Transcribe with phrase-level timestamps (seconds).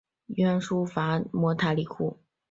[0.29, 2.17] 鸯输伐摩塔库里王朝国王。